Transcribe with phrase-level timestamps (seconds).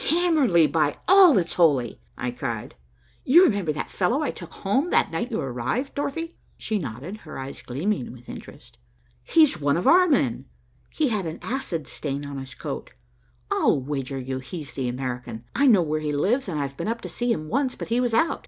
[0.09, 2.73] "Hamerly, by all that's holy!" I cried.
[3.23, 7.37] "You remember that fellow I took home that night you arrived, Dorothy?" She nodded, her
[7.37, 8.79] eyes gleaming with interest.
[9.23, 10.45] "He's one of our men, and
[10.91, 12.93] he had an acid stain on his coat.
[13.51, 15.43] I'll wager you he's the American.
[15.55, 17.99] I know where he lives and I've been up to see him once, but he
[17.99, 18.39] was out.